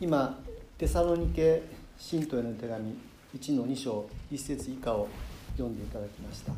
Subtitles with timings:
[0.00, 0.38] 今
[0.76, 1.62] テサロニケ
[1.98, 2.96] 信徒への手紙
[3.38, 5.08] 1の2章1節以下を
[5.52, 6.52] 読んでいただきました、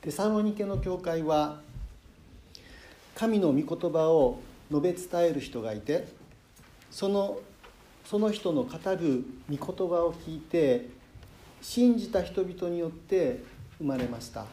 [0.00, 1.60] テサロニケの教会は
[3.14, 4.40] 神の御言葉を
[4.70, 6.08] 述べ伝える人がいて
[6.90, 7.38] その
[8.06, 10.88] その人の語る御言葉を聞いて
[11.60, 13.42] 信じた人々によって
[13.78, 14.46] 生まれました。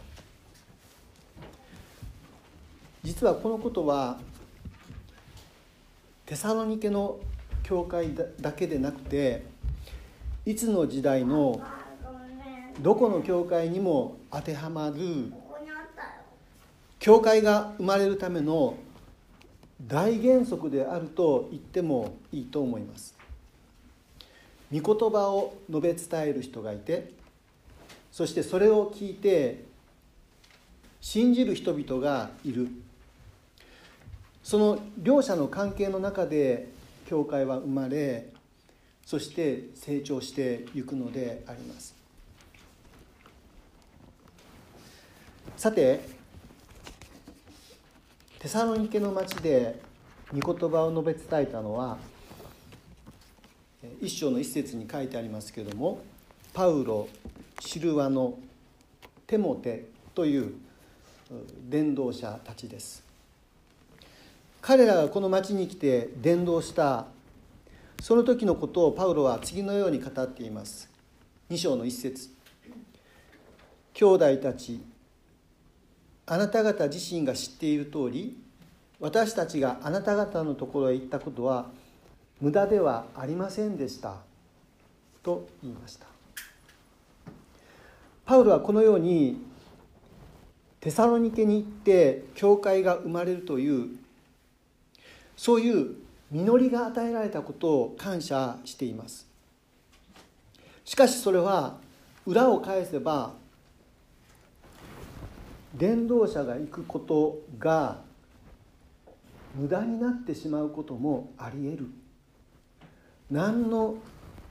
[3.04, 4.20] 実はこのことは
[6.32, 7.20] テサロニケの
[7.62, 9.44] 教会だけでなくて
[10.46, 11.62] いつの時代の
[12.80, 15.34] どこの教会にも当てはまる
[17.00, 18.78] 教会が生まれるための
[19.86, 23.14] 大原則であると言ってもいいと思います。
[24.74, 27.12] 御言葉を述べ伝える人がいて
[28.10, 29.66] そしてそれを聞いて
[31.02, 32.70] 信じる人々がいる。
[34.44, 36.69] その両者の関係の中で
[37.08, 38.30] 教会は生まれ
[39.06, 41.95] そして成長していくのであります。
[45.58, 46.02] さて
[48.39, 49.80] テサロニケの町で
[50.33, 51.98] 御言葉を述べ伝えたのは
[54.02, 56.02] 一章の一節に書いてありますけれども
[56.53, 57.08] パウロ
[57.59, 58.39] シルワノ
[59.28, 60.53] テモテという
[61.70, 63.11] 伝道者たちです。
[64.62, 67.08] 彼らがこの町に来て伝道した。
[68.00, 70.90] その時のことをパウロは次のように語っています。
[71.50, 72.30] 2章の一節。
[73.94, 74.82] 兄弟たち
[76.26, 78.38] あなた方自身が知っている通り
[79.00, 81.70] 私たちがあなた方のところへ行ったことは
[82.39, 84.17] 無駄ではありませんでした。
[85.23, 86.06] と言いました。
[88.26, 89.42] パウロはこのように
[90.80, 94.01] テサロニケに行って教会が生まれるという
[95.42, 95.95] そういう
[96.30, 99.28] 実りが与えられたことを感謝しています。
[100.86, 101.77] しかしそれは
[102.27, 103.33] 裏を返せば
[105.73, 108.02] 伝道者が行くことが
[109.55, 111.87] 無駄になってしまうこともありえる。
[113.32, 113.95] 何の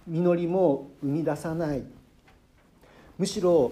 [0.09, 1.85] 実りも生み出さない。
[3.17, 3.71] むしろ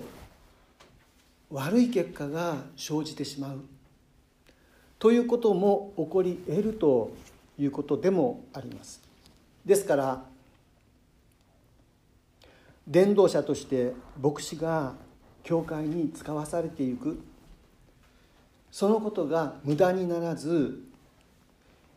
[1.51, 3.65] 悪い結果が生じてしまう。
[4.99, 7.13] ということも起こり得ると
[7.59, 9.01] いうことでもあります。
[9.65, 10.25] ですから
[12.87, 14.95] 伝道者として牧師が
[15.45, 17.21] 教会に使わされていく。
[18.71, 20.83] そのことが無駄にならず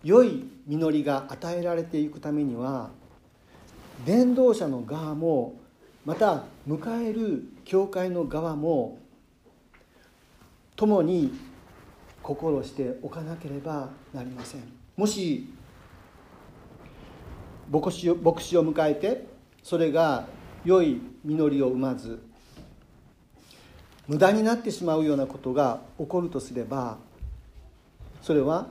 [0.04, 2.92] 良い実りが与えられていくためには
[4.06, 5.56] 伝道者の側も
[6.06, 8.98] また迎える教会の側も
[10.76, 11.32] 共に
[12.22, 14.62] 心しておかなければなりません。
[14.96, 15.48] もし
[17.72, 19.26] 牧師を牧師を迎えて
[19.64, 20.28] それが
[20.66, 22.22] 良い実りを生まず
[24.08, 26.98] 無駄になってしまうようなことが起こるとすれば
[28.22, 28.68] それは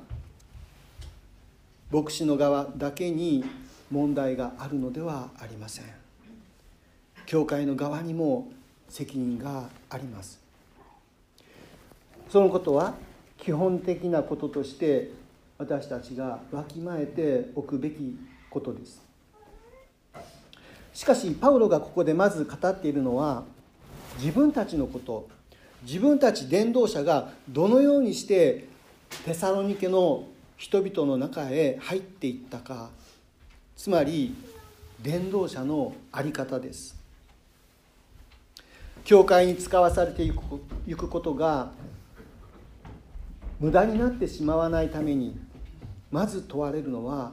[1.91, 3.44] 牧師の側だけに
[3.91, 5.84] 問題があるのではありません。
[7.27, 8.49] 教会の側にも
[8.88, 10.41] 責任があります。
[12.28, 12.94] そのことは
[13.42, 15.10] 基本的なこととして
[15.58, 18.16] 私たちがわきまえておくべき
[18.50, 19.02] ことです。
[20.92, 23.44] しかしパウロがここでまず語っているのは
[24.18, 25.28] 自分たちのこと。
[25.82, 28.68] 自分たち伝道者がどのようにして
[29.24, 30.26] テサロニケの
[30.58, 32.90] 人々の中へ入っていったか。
[33.76, 34.34] つまり
[35.02, 36.94] 伝道者の在り方です。
[39.04, 40.30] 教会に使わされてい
[40.94, 41.72] くことが
[43.60, 45.38] 無駄になってしまわないために
[46.10, 47.32] まず問われるのは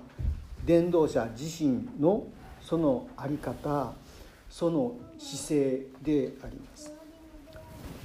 [0.65, 2.27] 伝道者自身の
[2.61, 3.93] その在り方
[4.49, 6.93] その姿勢であります。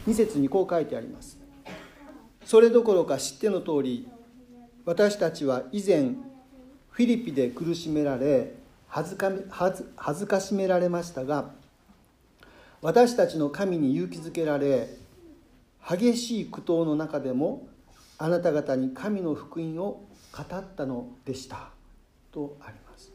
[0.07, 1.39] 2節にこう書いてあります。
[2.45, 4.09] それどころか知っての通り
[4.85, 6.15] 私たちは以前
[6.91, 8.55] フィリピで苦しめられ
[8.89, 9.31] 恥ずか
[9.97, 11.51] 恥ずかしめられましたが
[12.83, 14.89] 私たちの神に勇気づけられ
[15.89, 17.67] 激しい苦闘の中でも
[18.19, 21.71] あなた方に神の福音を語ったのでした。
[22.33, 23.13] とあります、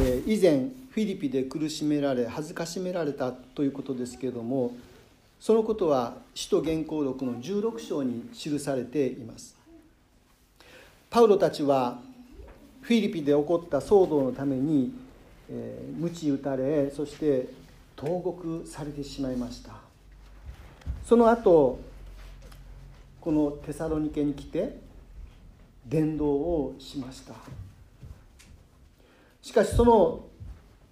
[0.00, 4.72] え以前フィリピで苦しめられ恥ずかしめられたということですけれども
[5.40, 9.56] そのことは使徒原稿録の16章に記されています。
[11.08, 11.98] パウロたちは
[12.82, 14.92] フィリピで起こった騒動のために、
[15.50, 17.48] えー、鞭打たれそして
[17.96, 19.72] 投獄されてしまいました。
[21.04, 21.80] その後
[23.20, 24.78] このテサロニケに来て
[25.86, 27.34] 伝道をしました。
[29.42, 30.24] しかしその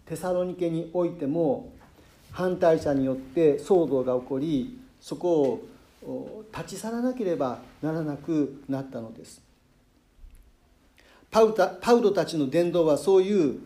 [0.06, 1.70] テサロニケにおいても
[2.32, 5.60] 反対者によって騒動が起こりそこ
[6.04, 9.40] を立ち去らなければならなくなったのです。
[11.30, 13.60] パウパウロたちの伝道はそういう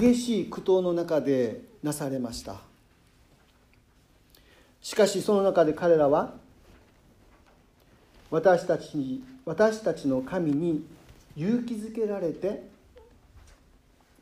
[0.00, 2.56] 激しい苦闘の中でなされました。
[4.80, 6.34] しかしその中で彼らは
[8.30, 10.84] 私たちに私たちの神に
[11.36, 12.62] 勇気づけられて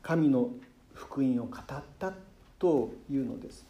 [0.01, 0.49] 神の
[0.93, 2.13] 福音を語った
[2.57, 3.65] というのです。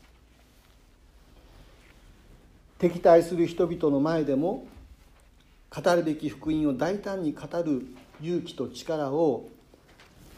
[2.77, 4.67] 敵対する人々の前でも
[5.69, 7.87] 語るべき福音を大胆に語る
[8.21, 9.47] 勇気と力を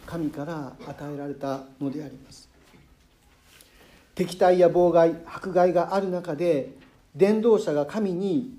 [0.06, 2.48] 神から与えられたのであります。
[4.16, 6.74] 敵対や妨害迫害がある中で
[7.16, 8.59] 伝道者が神に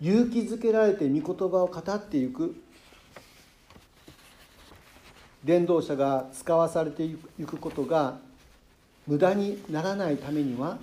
[0.00, 2.54] 勇気づけられて御言葉を語っていく。
[5.44, 7.16] 伝道者が使わされてい
[7.46, 8.18] くことが
[9.06, 10.78] 無駄にならないためには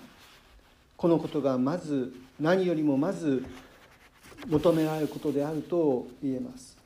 [0.98, 3.46] このことがまず何よりもまず
[4.48, 6.78] 求められることであると言えます。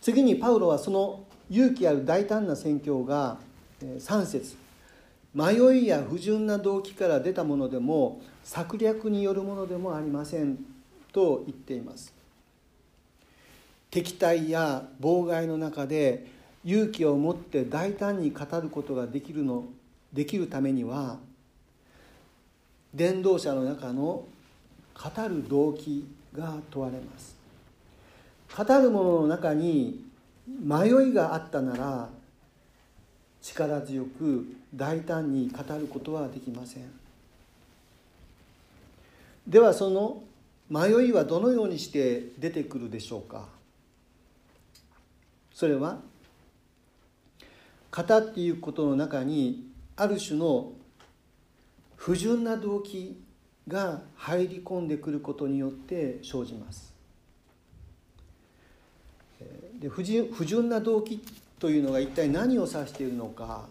[0.00, 3.38] 次にパウロはその勇気ある大胆な宣教が
[3.82, 4.63] 3節。
[5.34, 10.58] 迷いや不純な動機から出たものでも策略によるものでもありません
[11.12, 12.14] と言っています。
[13.90, 16.26] 敵対や妨害の中で
[16.64, 19.64] 勇気を持って大胆に語ることができるの
[20.12, 21.18] できるためには
[22.94, 24.02] 伝道者の中の
[24.94, 27.36] 語る動機が問われます。
[28.56, 30.04] 語るものの中に
[30.46, 32.08] 迷いがあったなら
[33.42, 36.82] 力強く大胆に語ることはできません。
[39.46, 40.22] ではその
[40.68, 43.46] 迷いはどのようにして出てくるでしょうか？
[45.52, 45.98] それは
[47.92, 50.72] 語っていうことの中にある種の
[51.96, 53.16] 不純な動機
[53.68, 56.92] が入り込んでくることによって生じます。
[59.78, 61.22] で不純な動機
[61.58, 63.68] というのが一体何を指しているのか。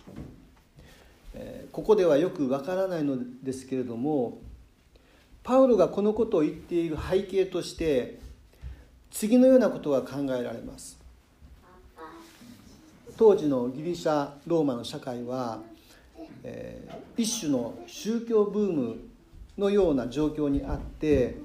[1.71, 4.39] ここではよくわからないのですけれども
[5.44, 8.19] パウロがこのことを言っている背景として
[9.12, 10.97] 次のようなことが考えられます。
[13.15, 15.62] 当時のギリシャローマの社会は、
[16.44, 18.95] えー、一種の宗教ブーム
[19.57, 21.36] のような状況にあって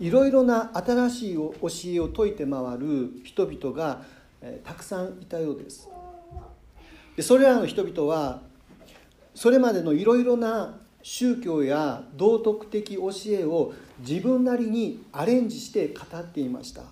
[0.00, 4.02] いろいろな新しい教えを説いて回る人々が、
[4.40, 5.88] えー、たくさんいたようです。
[7.16, 8.40] でそれらの人々は
[9.38, 16.82] それまでのいろいろな宗教や道徳的教えを自分なりにアレンジして語っていました。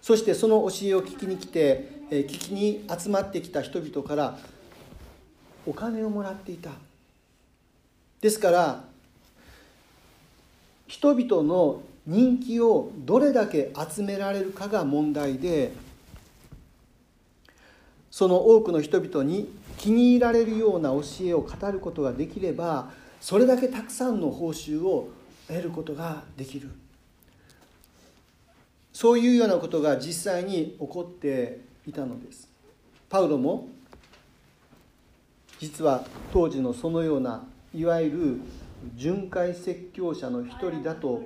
[0.00, 4.38] そしてその教えを聞きに来て聞きに集まってきた人々から
[5.66, 6.70] お金をもらっていた。
[8.22, 8.84] ですから
[10.86, 15.72] 人々の人気をどれだけ集められるかが問題で
[18.10, 25.08] その多くの人々に気に入られるような教えを語ることができればそれだけたくさんの報酬を
[25.48, 26.68] 得ることができる。
[28.92, 32.46] そういうようなことが実際に起こっていたのです。
[33.08, 33.68] パウロも
[35.58, 37.42] 実は当時のそのような
[37.74, 38.40] いわゆる
[38.96, 41.22] 巡回説教者の一人だと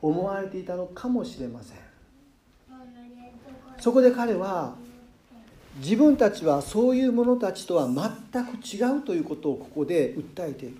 [0.00, 1.78] 思われていたのかもしれません。
[3.80, 4.76] そこで彼は
[5.76, 10.76] 自分たちはそういう者たちとは全く違うということをここで訴えている。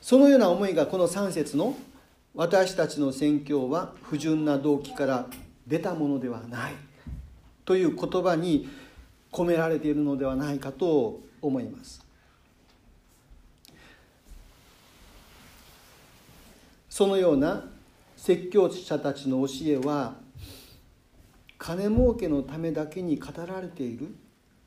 [0.00, 1.76] そのような思いがこの3節の
[2.34, 5.26] 「私たちの宣教は不純な動機から
[5.66, 6.72] 出たものではない」
[7.64, 8.68] という言葉に
[9.30, 12.04] 込められているのではないかと思います。
[16.90, 17.64] そのような
[18.16, 20.14] 説教者たちの教えは
[21.62, 24.12] 金儲けのためだけに語られている。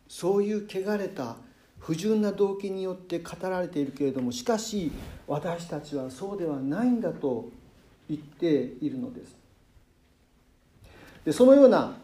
[0.07, 1.35] そういう汚れた
[1.77, 4.91] 不純な動機によって語られているけれどもしかし
[5.27, 7.49] 私たちはそうではないんだと
[8.07, 9.35] 言っているのです。
[11.25, 11.97] でそのような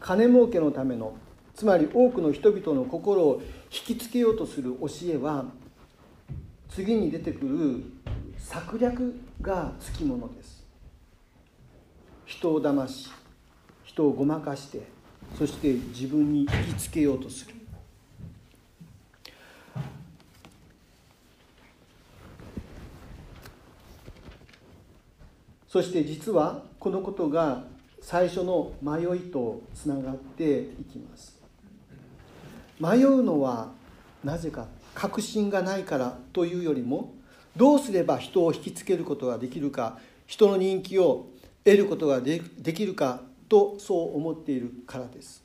[0.00, 1.14] 金儲けのための
[1.54, 5.44] つまり多くの人々の心を引きつけようとする教えは
[6.70, 7.84] 次に出てくる
[8.38, 10.64] 策略がつきものです。
[12.24, 13.10] 人を騙し
[13.94, 14.82] 人をごまかして
[15.38, 17.54] そして自分に引きつけようとする。
[25.68, 27.64] そして実はこのことが
[28.00, 31.38] 最初の迷いとつながっていきます。
[32.80, 33.70] 迷うのは
[34.24, 37.12] なぜか確信がないからというよりも
[37.56, 41.26] どうすれば人を引きつけることができるか人の人気を
[41.64, 45.42] 得ることができるかとそう思っているからです。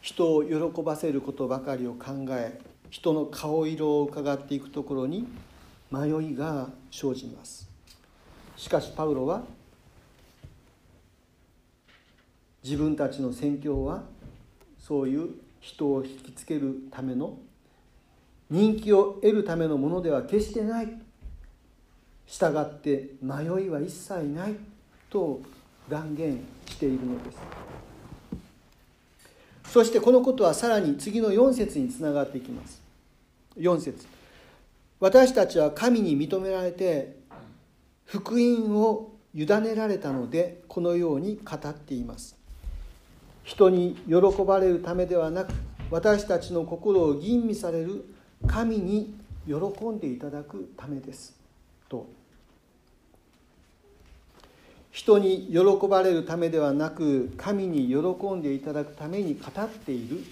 [0.00, 5.26] 人を喜ばせることばかりを考え人の顔色を伺っていくところに
[5.90, 7.70] 迷いが生じます。
[8.56, 9.44] しかしパウロは
[12.62, 14.02] 自分たちの宣教は
[14.78, 15.30] そういう
[15.60, 17.38] 人を引きつけるための
[18.50, 20.88] 人気を得るためのものでは決してない。
[22.26, 24.56] 従って迷いは一切ない
[25.10, 25.40] と
[25.88, 27.38] 断言しているのです。
[29.72, 32.82] そしてこのことはさらに次の4節につながっていきます。
[33.58, 34.06] 4節。
[35.00, 37.16] 私たちは神に認められて
[38.04, 42.36] 福音を委ねられたのでこのように語っています。
[43.44, 45.52] 人に喜ばれるためではなく
[45.90, 48.04] 私たちの心を吟味される
[48.46, 49.14] 神に
[49.46, 49.54] 喜
[49.86, 51.36] んでいただくためです
[51.88, 52.06] と
[54.92, 60.22] 人に喜ばれるためではなく神に喜んでいただくために語っている。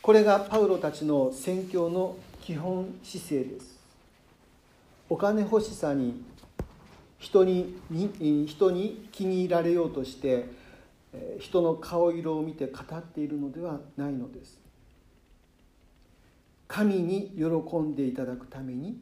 [0.00, 3.78] これがパウロたちの宣教の基本姿勢です。
[5.08, 6.24] お金欲しさに
[7.18, 10.46] 人にに人に気に入られようとして
[11.38, 14.58] 人の顔色を見て語っているのではないのです。
[16.66, 18.96] 神に喜んでいただくために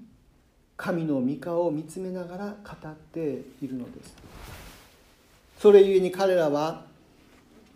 [0.81, 4.17] 神の御顔を見つめながら語っているのです。
[5.59, 6.87] それゆえに彼らは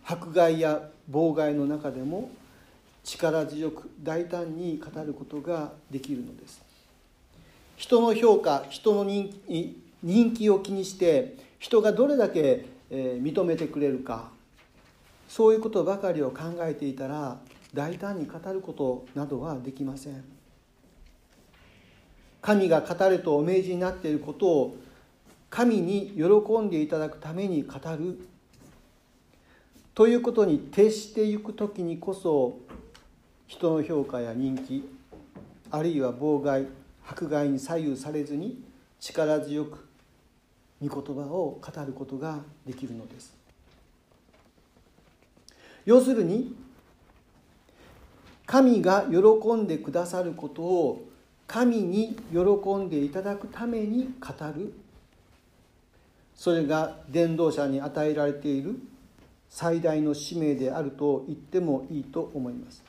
[0.03, 2.31] 迫害や妨害の中でも
[3.03, 6.63] 力強く大胆に語ることができるのです。
[7.77, 14.31] 人の評価人の人気を気にして人がどれだけ認めてくれるか。
[15.29, 17.37] そういうことばかりを考えていたら
[17.71, 20.34] 大胆に語ることなどはできません。
[22.45, 24.77] 神が語れとお命じになっていることを
[25.49, 28.19] 神に喜んでいただくために語る。
[29.95, 32.59] ということに徹していく時にこそ
[33.47, 34.87] 人の評価や人気
[35.71, 36.67] あるいは妨害
[37.07, 38.63] 迫害に左右されずに
[38.99, 39.87] 力強く
[40.83, 43.35] 御言葉を語ることができるのです。
[45.83, 46.55] 要するに
[48.45, 51.04] 神が喜んでくださることを
[51.47, 54.73] 神に喜んでいただくために語る。
[56.35, 58.77] それが伝道者に与えられている
[59.49, 62.83] 最大の使命であると言ってもいいと思います。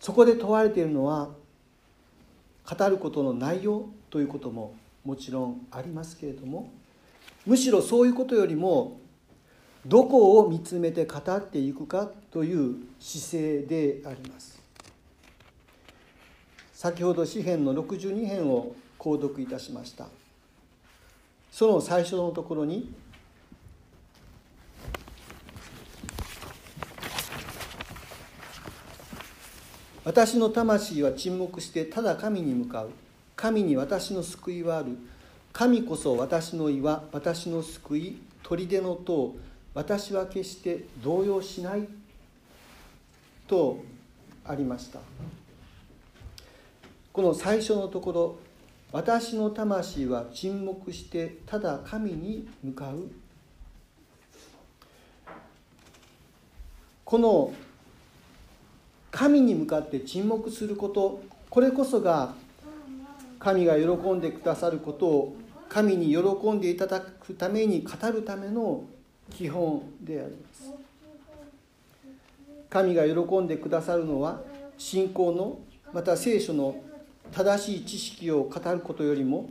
[0.00, 1.30] そこで問われているのは
[2.64, 6.70] 語ることの内容ということももちろんありますけれども
[7.46, 9.00] むしろそういうことよりも
[9.86, 14.59] どこを見つめて語っていくかという姿勢であります。
[16.80, 20.06] 先ほど詩編の62編を購読いたしました。
[21.52, 22.90] その最初のところに
[30.04, 32.90] 私の魂は沈黙してただ神に向かう。
[33.36, 34.96] 神に私の救いはある。
[35.52, 39.34] 神こそ私の岩私の救い砦の塔。
[39.74, 41.86] 私は決して動揺しない。
[43.46, 43.84] と
[44.46, 45.00] ありました。
[47.20, 48.36] この最初のところ
[48.92, 53.10] 私の魂は沈黙してただ神に向かう。
[57.04, 57.52] この
[59.10, 62.32] 神に向かって沈黙することこれこそが
[63.38, 65.36] 神が喜んでくださることを
[65.68, 68.84] 神に喜んでいただくために語るための
[69.30, 70.72] 基本であります。
[72.70, 74.40] 神が喜んでくださるのは
[74.78, 75.58] 信仰の
[75.92, 76.82] また聖書の
[77.32, 79.50] 正しい知識を語ることよりも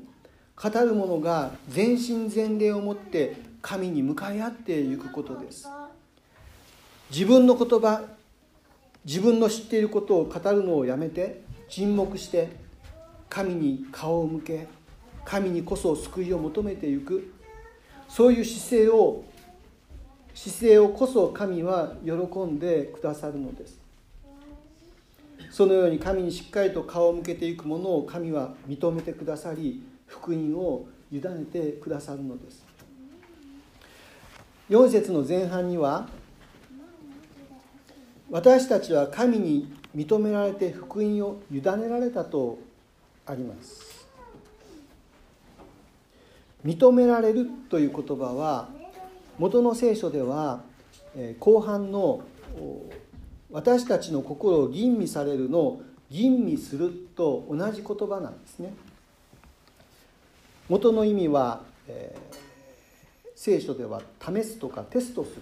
[0.55, 5.67] 語る者が全身全霊をもって神に向かい合っていくことです。
[7.09, 8.03] 自分の言葉
[9.05, 12.49] 自分の知っていることを語るのをやめて沈黙して
[13.29, 14.67] 神に顔を向け
[15.23, 17.33] 神にこそ救いを求めていく。
[18.09, 19.23] そういう姿勢を
[20.33, 23.78] 姿勢をこそ神は喜んでくださるのです。
[25.49, 32.65] そのように神にしっかりと顔を向けていくものを神は認めてくださり福音を委ねてくださるのです。
[34.69, 36.07] 4節の前半には
[38.29, 42.59] 私たちは神に認められて福音を委ねられたと
[43.25, 44.07] あります。
[46.63, 48.69] 認められるという言葉は
[49.39, 50.61] 元の聖書では
[51.39, 52.21] 後半の
[53.51, 58.73] 私たちの心を吟味されるのを吟味すると同じ言葉なんですね。
[60.67, 62.35] 元の意味は、えー、
[63.35, 65.41] 聖書では試すとかテストする。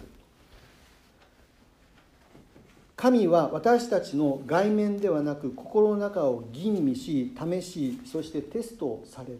[2.95, 9.39] 神は私たちの外面ではなく心の中を吟味し試しそしてテストをされる。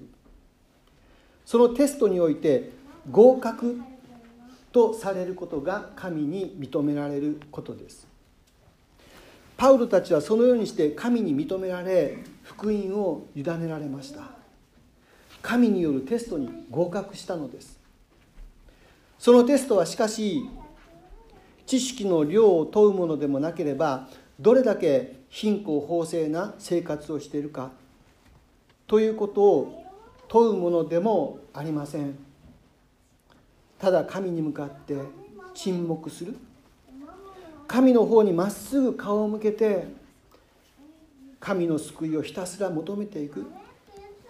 [1.45, 2.71] そのテストにおいて
[3.09, 3.79] 合格
[4.71, 8.06] とされることが神に認められることです。
[9.57, 14.21] パウルたちはそのようにして神に認められ福音を委ねられました。
[15.41, 17.79] 神によるテストに合格したのです。
[19.17, 20.47] そのテストはしかし
[21.65, 24.07] 知識の量を問うものでもなければ
[24.39, 27.71] どれだけ貧困法制な生活をしているか
[28.85, 29.83] ということを
[30.27, 32.17] 問うものでもありません。
[33.79, 34.95] ただ神に向かって
[35.53, 36.35] 沈黙する。
[37.67, 39.87] 神の方にまっすぐ顔を向けて
[41.39, 43.45] 神の救いをひたすら求めていく。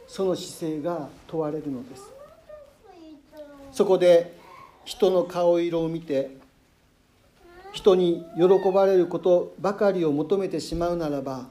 [0.07, 2.03] その姿勢が問われるのです。
[3.73, 4.37] そこで
[4.85, 6.37] 人の顔色を見て
[7.73, 11.47] 人に喜ばれることばかりを求めてしまうならば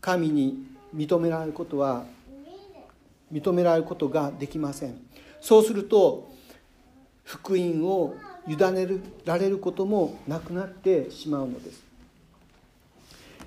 [0.00, 2.04] 神に認められることは
[3.32, 5.00] 認められることができません。
[5.40, 6.28] そうすると
[7.24, 8.16] 福音を
[8.48, 8.88] 委ね
[9.24, 11.82] られることもなくなってしまうのです。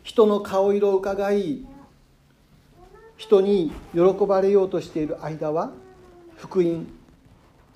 [0.04, 1.66] 人の顔色を伺い
[3.18, 5.72] 人に喜ばれようとしている間は
[6.36, 6.88] 福音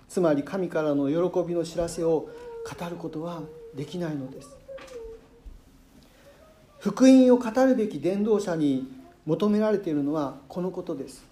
[0.09, 2.29] つまり神からの喜びの知らせを
[2.79, 3.41] 語ることは
[3.75, 4.49] できないのです。
[6.79, 8.87] 福音を語るべき伝道者に
[9.25, 11.25] 求められているのはこのことです。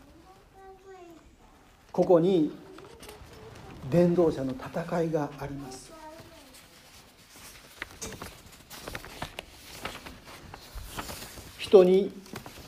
[1.92, 2.52] ここに
[3.90, 5.92] 伝道者の戦いがあります。
[11.58, 12.12] 人に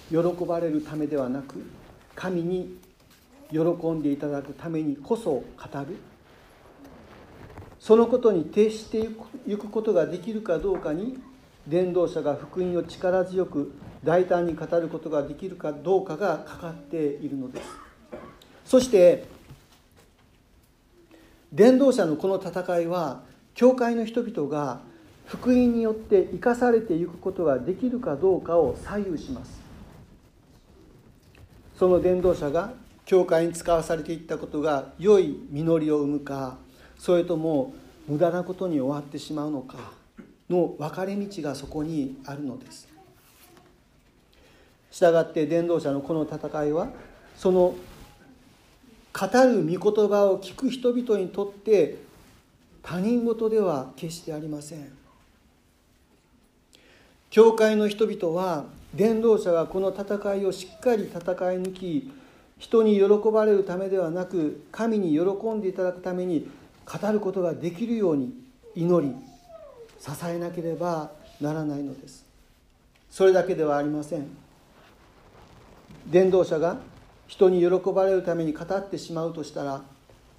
[0.10, 1.64] 喜ばれるためではなく
[2.16, 2.78] 神に
[3.52, 5.44] 喜んでいただくためにこそ語
[5.88, 5.98] る。
[7.80, 9.08] そのことに徹して
[9.48, 11.18] いくことができるかどうかに
[11.68, 17.68] 伝道者が福音を力強く大胆に語ることができるかどうかがかかっているのです。
[18.66, 19.26] そして
[21.54, 24.82] 伝道者のこの戦いは教会の人々が
[25.26, 29.60] 福音によって生かされていくことができるかどうかを左右します。
[31.76, 32.74] その伝道者が
[33.06, 36.58] 教会に使わされていったことが良い実りを生むか
[36.98, 37.74] それとも
[38.08, 39.78] 無駄なことに終わってしまうのか
[40.50, 42.88] の分かれ道がそこにあるのです。
[44.90, 46.90] したがって伝道者のこの戦いは
[47.38, 47.76] その
[49.20, 51.98] 語る御言葉を聞く人々にとって
[52.84, 54.88] 他人事では決してありません。
[57.32, 61.24] 教会の人々は伝道者がこの戦いをしっかり戦い
[61.62, 62.12] 抜き
[62.60, 66.48] 人に喜ばれるためではなく神に喜んでいただくために
[66.86, 68.34] 語ることができるように
[68.76, 69.14] 祈り
[70.00, 72.24] 支えなければならないのです。
[73.10, 74.28] それだけではありません。
[76.06, 76.78] 伝道者が
[77.28, 79.82] 人に喜ばれるために語ってしまうとしたら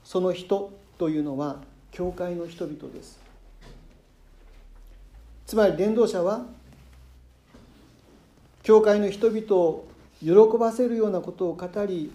[0.03, 1.57] その人というのは
[1.91, 3.19] 教会の人々です。
[5.47, 6.45] つまり伝道者は
[8.63, 9.87] 教会の人々を
[10.21, 12.11] 喜ばせるようなことを語り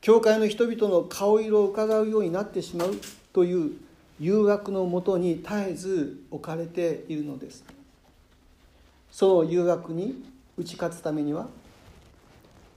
[0.00, 2.94] 教会の人々の顔色を伺うようになってしまう
[3.32, 3.72] という
[4.18, 7.64] 誘惑のもとに絶えず置かれているのです。
[9.10, 10.22] その誘惑に
[10.56, 11.48] 打ち勝つためには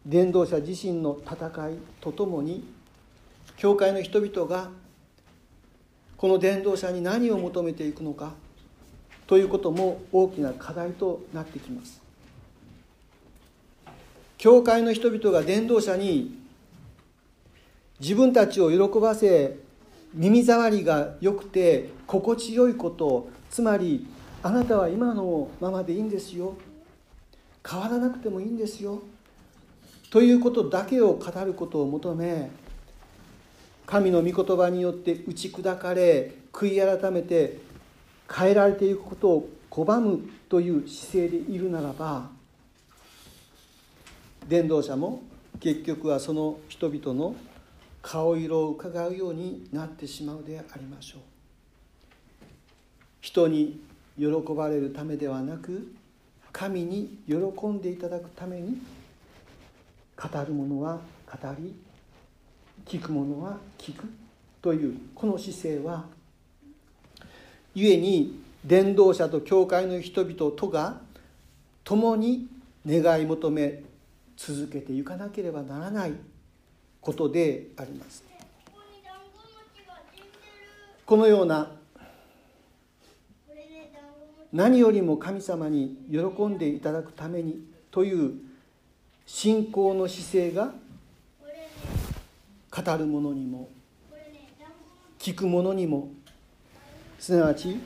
[0.05, 2.63] 伝道者自身の戦いとともに
[3.55, 4.69] 教会の人々が
[6.17, 8.33] この伝道者に何を求めていくのか
[9.27, 12.01] ということも大きな課題となってきます。
[14.37, 16.37] 教会の人々が伝道者に
[18.01, 19.57] 自分たちを喜ばせ
[20.13, 24.05] 耳障りが良くて心地よいことつまり
[24.41, 26.55] あなたは今のままでいいんですよ。
[27.65, 29.01] 変わらなくてもいいんですよ。
[30.13, 32.51] ということだけを語ることを求め
[33.87, 37.57] 神の御言葉によって打ち砕かれ悔い改めて
[38.31, 42.29] 変えられていくことを拒むという姿勢でいるならば
[44.47, 45.23] 伝道者も
[45.59, 47.35] 結局はその人々の
[48.03, 51.21] 顔色をうかがうようになってしまうでありましょう。
[53.19, 53.81] 人に
[54.19, 55.91] 喜ばれるためではなく
[56.51, 58.77] 神に喜んでいただくために
[60.31, 61.75] 語る者は語り
[62.85, 64.05] 聞く者は聞く
[64.61, 66.05] というこの姿勢は
[67.75, 71.01] 故に伝道者と教会の人々とが
[71.83, 72.47] 共に
[72.87, 73.83] 願い求め
[74.37, 76.13] 続けていかなければならない
[77.01, 78.23] ことであります。
[81.05, 81.69] このような
[84.53, 87.59] 何よりも神様に喜んでいただくために
[87.91, 88.33] という
[89.25, 90.73] 信仰の姿勢が
[92.71, 93.69] 語る者にも
[95.19, 96.09] 聞く者にも
[97.19, 97.79] すなわち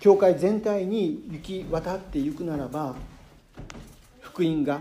[0.00, 2.94] 教会全体に行き渡っていくならば
[4.20, 4.80] 福音が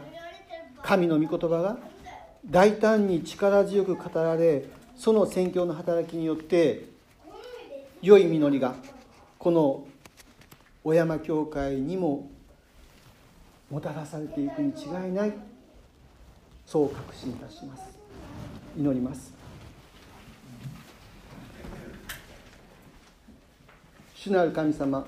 [0.82, 1.78] 神の御言葉が
[2.46, 4.66] 大胆に力強く語られ
[4.98, 6.86] その宣教の働きによって
[8.02, 8.76] 良い実りが
[9.38, 9.86] この
[10.84, 12.28] 小山教会にも
[13.70, 15.51] もたらされていくに違いない。
[16.72, 17.84] そう確信いたします。
[18.78, 19.34] 祈ります。
[24.16, 25.06] 主なる神様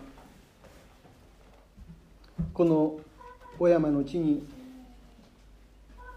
[2.54, 3.00] この
[3.58, 4.46] 小山の地に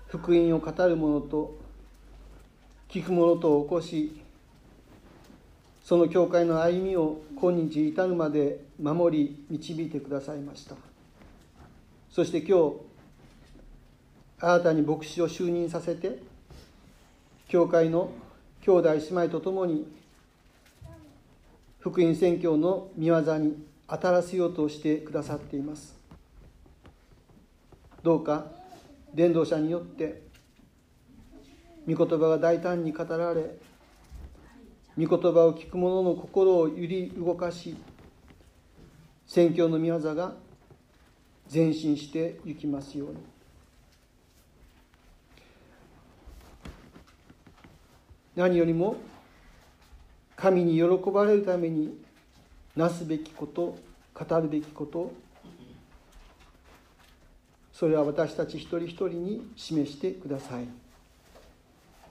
[0.08, 1.56] 福音を語る者と
[2.88, 4.20] 聞く者とを起こし
[5.84, 10.74] その教会の歩みを今日至るまで守り導いてくださいました。
[12.10, 12.85] そして今日
[14.38, 16.18] 新たに牧師を就任させて
[17.48, 18.10] 教会の
[18.60, 19.86] 兄弟姉妹と共に
[21.78, 25.96] 福音宣教の御業に当たらせようとしてくださっています。
[28.02, 28.46] どうか
[29.14, 30.22] 伝道者によって
[31.88, 33.56] 御言葉が大胆に語られ
[34.98, 37.76] 御言葉を聞く者の心を揺り動かし
[39.26, 40.34] 宣教の御業が
[41.52, 43.35] 前進していきますように。
[48.36, 48.96] 何よりも
[50.36, 51.98] 神に喜ばれるために
[52.76, 53.78] なすべきこと
[54.14, 55.12] 語るべきこと
[57.72, 60.64] それは私たち一人一人に示してください。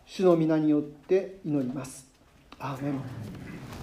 [0.05, 2.05] 主の皆によって祈ります。
[2.59, 3.74] アーメン。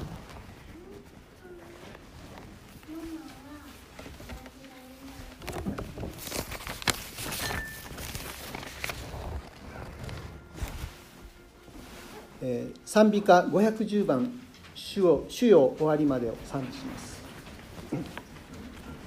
[12.45, 14.33] え、賛美歌510番
[14.75, 17.23] 「主を主よ終わりまで」を賛美します。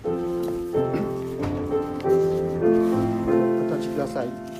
[0.05, 0.09] お
[3.75, 4.54] 立ちください。